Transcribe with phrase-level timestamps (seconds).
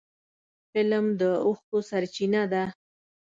[0.73, 2.63] فلم د اوښکو سرچینه ده